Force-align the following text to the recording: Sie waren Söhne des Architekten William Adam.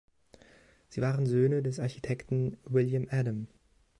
Sie 0.89 0.99
waren 0.99 1.27
Söhne 1.27 1.61
des 1.61 1.79
Architekten 1.79 2.57
William 2.65 3.05
Adam. 3.11 3.45